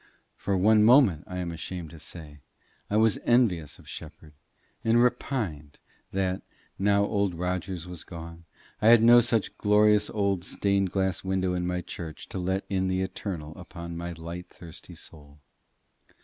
For 0.35 0.57
one 0.57 0.83
moment, 0.83 1.25
I 1.27 1.37
am 1.37 1.51
ashamed 1.51 1.91
to 1.91 1.99
say, 1.99 2.39
I 2.89 2.97
was 2.97 3.19
envious 3.23 3.77
of 3.77 3.87
Shepherd, 3.87 4.33
and 4.83 4.99
repined 4.99 5.77
that, 6.11 6.41
now 6.79 7.05
old 7.05 7.35
Rogers 7.35 7.85
was 7.85 8.03
gone, 8.03 8.45
I 8.81 8.87
had 8.87 9.03
no 9.03 9.21
such 9.21 9.59
glorious 9.59 10.09
old 10.09 10.43
stained 10.43 10.89
glass 10.91 11.23
window 11.23 11.53
in 11.53 11.67
my 11.67 11.81
church 11.81 12.27
to 12.29 12.39
let 12.39 12.65
in 12.67 12.87
the 12.87 13.03
eternal 13.03 13.55
upon 13.55 13.95
my 13.95 14.13
light 14.13 14.49
thirsty 14.49 14.95
soul. 14.95 15.37